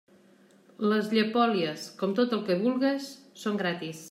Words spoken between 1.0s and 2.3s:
llepolies, com